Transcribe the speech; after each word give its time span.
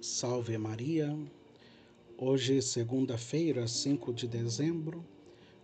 Salve 0.00 0.56
Maria. 0.56 1.18
Hoje, 2.16 2.62
segunda-feira, 2.62 3.66
5 3.66 4.12
de 4.12 4.28
dezembro, 4.28 5.04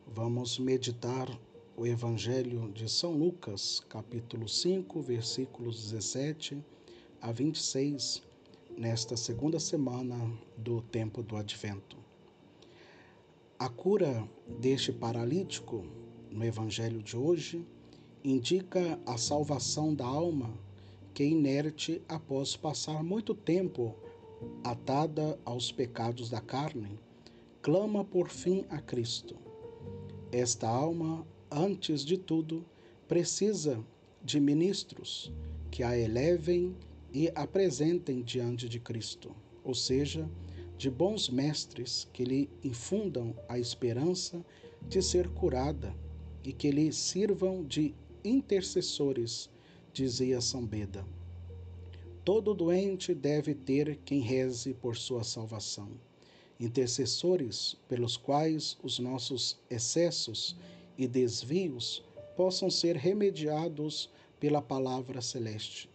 vamos 0.08 0.58
meditar 0.58 1.28
o 1.76 1.86
Evangelho 1.86 2.68
de 2.72 2.90
São 2.90 3.12
Lucas, 3.12 3.78
capítulo 3.88 4.48
5, 4.48 5.00
versículos 5.00 5.84
17 5.84 6.60
a 7.20 7.30
26, 7.30 8.24
nesta 8.76 9.16
segunda 9.16 9.60
semana 9.60 10.16
do 10.58 10.82
tempo 10.82 11.22
do 11.22 11.36
Advento. 11.36 11.96
A 13.56 13.68
cura 13.68 14.28
deste 14.58 14.92
paralítico 14.92 15.86
no 16.28 16.44
Evangelho 16.44 17.00
de 17.00 17.16
hoje 17.16 17.64
indica 18.24 18.98
a 19.06 19.16
salvação 19.16 19.94
da 19.94 20.04
alma 20.04 20.52
que 21.14 21.22
inerte 21.22 22.02
após 22.08 22.56
passar 22.56 23.04
muito 23.04 23.32
tempo 23.32 23.94
atada 24.62 25.38
aos 25.44 25.70
pecados 25.70 26.30
da 26.30 26.40
carne, 26.40 26.98
clama 27.62 28.04
por 28.04 28.28
fim 28.28 28.64
a 28.68 28.80
Cristo. 28.80 29.36
Esta 30.32 30.68
alma, 30.68 31.26
antes 31.50 32.04
de 32.04 32.18
tudo, 32.18 32.64
precisa 33.06 33.82
de 34.22 34.40
ministros 34.40 35.32
que 35.70 35.82
a 35.82 35.96
elevem 35.96 36.74
e 37.12 37.30
apresentem 37.34 38.22
diante 38.22 38.68
de 38.68 38.80
Cristo, 38.80 39.30
ou 39.62 39.74
seja, 39.74 40.28
de 40.76 40.90
bons 40.90 41.28
mestres 41.28 42.08
que 42.12 42.24
lhe 42.24 42.50
infundam 42.62 43.34
a 43.48 43.58
esperança 43.58 44.44
de 44.88 45.00
ser 45.00 45.28
curada 45.28 45.94
e 46.42 46.52
que 46.52 46.70
lhe 46.70 46.92
sirvam 46.92 47.64
de 47.64 47.94
intercessores, 48.24 49.50
dizia 49.92 50.40
São 50.40 50.66
Beda. 50.66 51.04
Todo 52.24 52.54
doente 52.54 53.14
deve 53.14 53.54
ter 53.54 53.98
quem 54.02 54.20
reze 54.20 54.72
por 54.72 54.96
sua 54.96 55.22
salvação, 55.22 55.90
intercessores 56.58 57.76
pelos 57.86 58.16
quais 58.16 58.78
os 58.82 58.98
nossos 58.98 59.58
excessos 59.68 60.56
e 60.96 61.06
desvios 61.06 62.02
possam 62.34 62.70
ser 62.70 62.96
remediados 62.96 64.08
pela 64.40 64.62
palavra 64.62 65.20
celeste. 65.20 65.90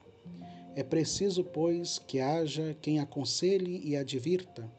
É 0.75 0.83
preciso, 0.83 1.43
pois, 1.43 1.97
que 1.97 2.19
haja 2.19 2.77
quem 2.79 2.99
aconselhe 2.99 3.81
e 3.83 3.95
advirta, 3.95 4.71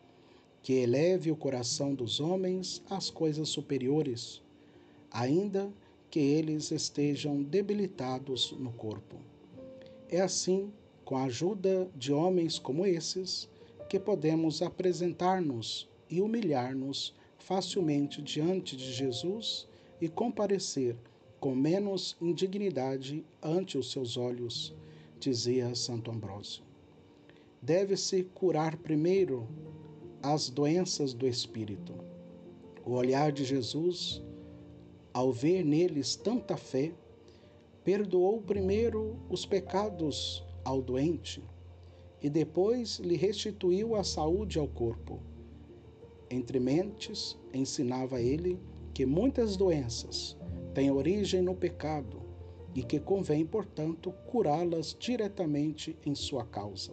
que 0.62 0.74
eleve 0.74 1.32
o 1.32 1.36
coração 1.36 1.92
dos 1.92 2.20
homens 2.20 2.80
às 2.88 3.10
coisas 3.10 3.48
superiores, 3.48 4.40
ainda 5.10 5.68
que 6.08 6.20
eles 6.20 6.70
estejam 6.70 7.42
debilitados 7.42 8.52
no 8.52 8.70
corpo. 8.70 9.16
É 10.08 10.20
assim 10.20 10.72
com 11.10 11.16
a 11.16 11.24
ajuda 11.24 11.90
de 11.96 12.12
homens 12.12 12.56
como 12.56 12.86
esses, 12.86 13.48
que 13.88 13.98
podemos 13.98 14.62
apresentar-nos 14.62 15.88
e 16.08 16.20
humilhar-nos 16.20 17.12
facilmente 17.36 18.22
diante 18.22 18.76
de 18.76 18.92
Jesus 18.92 19.66
e 20.00 20.08
comparecer 20.08 20.96
com 21.40 21.52
menos 21.52 22.16
indignidade 22.20 23.24
ante 23.42 23.76
os 23.76 23.90
seus 23.90 24.16
olhos, 24.16 24.72
dizia 25.18 25.74
Santo 25.74 26.12
Ambrósio. 26.12 26.62
Deve-se 27.60 28.22
curar 28.32 28.76
primeiro 28.76 29.48
as 30.22 30.48
doenças 30.48 31.12
do 31.12 31.26
espírito. 31.26 31.92
O 32.86 32.92
olhar 32.92 33.32
de 33.32 33.44
Jesus, 33.44 34.22
ao 35.12 35.32
ver 35.32 35.64
neles 35.64 36.14
tanta 36.14 36.56
fé, 36.56 36.92
perdoou 37.82 38.40
primeiro 38.40 39.18
os 39.28 39.44
pecados 39.44 40.48
ao 40.64 40.80
doente 40.80 41.42
e 42.22 42.28
depois 42.28 42.98
lhe 42.98 43.16
restituiu 43.16 43.96
a 43.96 44.04
saúde 44.04 44.58
ao 44.58 44.68
corpo. 44.68 45.20
Entre 46.30 46.60
mentes, 46.60 47.38
ensinava 47.52 48.20
ele 48.20 48.60
que 48.92 49.06
muitas 49.06 49.56
doenças 49.56 50.36
têm 50.74 50.90
origem 50.90 51.42
no 51.42 51.54
pecado 51.54 52.20
e 52.74 52.82
que 52.82 53.00
convém, 53.00 53.44
portanto, 53.44 54.12
curá-las 54.26 54.96
diretamente 54.98 55.96
em 56.04 56.14
sua 56.14 56.44
causa. 56.44 56.92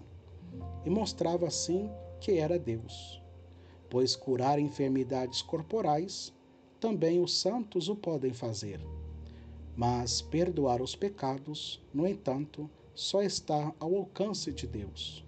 E 0.86 0.90
mostrava 0.90 1.46
assim 1.46 1.90
que 2.20 2.38
era 2.38 2.58
Deus, 2.58 3.22
pois 3.90 4.16
curar 4.16 4.60
enfermidades 4.60 5.42
corporais 5.42 6.34
também 6.80 7.20
os 7.20 7.40
santos 7.40 7.90
o 7.90 7.96
podem 7.96 8.34
fazer. 8.34 8.80
Mas 9.76 10.22
perdoar 10.22 10.82
os 10.82 10.96
pecados, 10.96 11.84
no 11.94 12.08
entanto, 12.08 12.70
só 12.98 13.22
está 13.22 13.72
ao 13.80 13.96
alcance 13.96 14.52
de 14.52 14.66
Deus. 14.66 15.24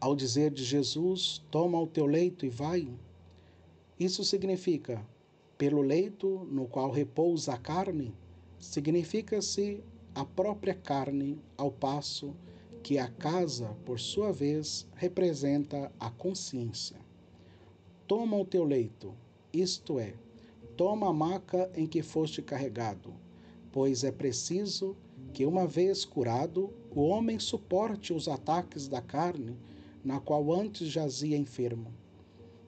Ao 0.00 0.16
dizer 0.16 0.50
de 0.50 0.64
Jesus: 0.64 1.40
Toma 1.48 1.80
o 1.80 1.86
teu 1.86 2.06
leito 2.06 2.44
e 2.44 2.48
vai, 2.48 2.92
isso 4.00 4.24
significa, 4.24 5.00
pelo 5.56 5.80
leito 5.80 6.44
no 6.50 6.66
qual 6.66 6.90
repousa 6.90 7.54
a 7.54 7.56
carne, 7.56 8.12
significa-se 8.58 9.80
a 10.12 10.24
própria 10.24 10.74
carne, 10.74 11.38
ao 11.56 11.70
passo 11.70 12.34
que 12.82 12.98
a 12.98 13.06
casa, 13.06 13.68
por 13.86 14.00
sua 14.00 14.32
vez, 14.32 14.88
representa 14.96 15.92
a 16.00 16.10
consciência. 16.10 16.96
Toma 18.08 18.36
o 18.36 18.44
teu 18.44 18.64
leito, 18.64 19.14
isto 19.52 20.00
é, 20.00 20.14
toma 20.76 21.10
a 21.10 21.12
maca 21.12 21.70
em 21.76 21.86
que 21.86 22.02
foste 22.02 22.42
carregado, 22.42 23.14
pois 23.70 24.02
é 24.02 24.10
preciso 24.10 24.96
que, 25.32 25.46
uma 25.46 25.66
vez 25.66 26.04
curado, 26.04 26.72
o 26.94 27.02
homem 27.02 27.38
suporte 27.38 28.12
os 28.12 28.28
ataques 28.28 28.86
da 28.86 29.00
carne, 29.00 29.56
na 30.04 30.20
qual 30.20 30.52
antes 30.52 30.88
jazia 30.88 31.36
enfermo. 31.36 31.92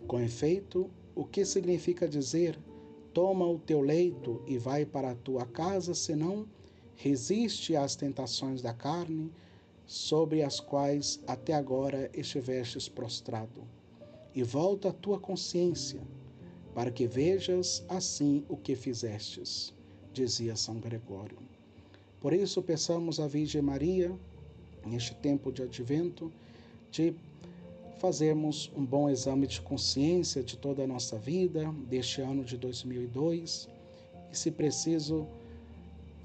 Com 0.06 0.20
efeito, 0.20 0.90
o 1.14 1.24
que 1.24 1.44
significa 1.44 2.08
dizer: 2.08 2.58
toma 3.12 3.46
o 3.46 3.58
teu 3.58 3.80
leito 3.80 4.42
e 4.46 4.58
vai 4.58 4.84
para 4.84 5.10
a 5.10 5.14
tua 5.14 5.44
casa, 5.44 5.94
senão 5.94 6.46
resiste 6.96 7.76
às 7.76 7.96
tentações 7.96 8.62
da 8.62 8.72
carne, 8.72 9.30
sobre 9.86 10.42
as 10.42 10.60
quais 10.60 11.20
até 11.26 11.52
agora 11.52 12.10
estivestes 12.14 12.88
prostrado, 12.88 13.62
e 14.34 14.42
volta 14.42 14.88
à 14.88 14.92
tua 14.92 15.18
consciência, 15.18 16.00
para 16.74 16.90
que 16.90 17.06
vejas 17.06 17.84
assim 17.88 18.44
o 18.48 18.56
que 18.56 18.74
fizestes, 18.74 19.74
dizia 20.12 20.56
São 20.56 20.80
Gregório. 20.80 21.38
Por 22.24 22.32
isso, 22.32 22.62
peçamos 22.62 23.20
à 23.20 23.26
Virgem 23.26 23.60
Maria, 23.60 24.10
neste 24.86 25.14
tempo 25.14 25.52
de 25.52 25.62
advento, 25.62 26.32
de 26.90 27.14
fazermos 27.98 28.72
um 28.74 28.82
bom 28.82 29.10
exame 29.10 29.46
de 29.46 29.60
consciência 29.60 30.42
de 30.42 30.56
toda 30.56 30.84
a 30.84 30.86
nossa 30.86 31.18
vida, 31.18 31.70
deste 31.86 32.22
ano 32.22 32.42
de 32.42 32.56
2002, 32.56 33.68
e, 34.32 34.34
se 34.38 34.50
preciso, 34.50 35.26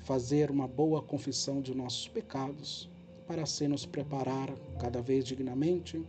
fazer 0.05 0.49
uma 0.49 0.69
boa 0.69 1.01
confissão 1.01 1.61
de 1.61 1.75
nossos 1.75 2.07
pecados, 2.07 2.87
para 3.27 3.43
assim 3.43 3.67
nos 3.67 3.85
preparar 3.85 4.49
cada 4.79 5.01
vez 5.01 5.25
dignamente 5.25 6.01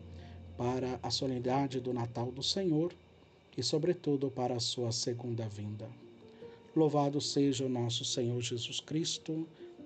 para 0.57 1.01
a 1.03 1.11
solenidade 1.11 1.81
do 1.81 1.93
Natal 1.93 2.31
do 2.31 2.45
Senhor 2.45 2.95
e, 3.59 3.61
sobretudo, 3.61 4.31
para 4.31 4.55
a 4.55 4.61
sua 4.61 4.93
segunda 4.93 5.49
vinda. 5.49 5.89
Louvado 6.77 7.21
seja 7.21 7.67
o 7.67 7.69
nosso 7.69 8.05
Senhor 8.05 8.41
Jesus 8.41 8.79
Cristo 8.79 9.49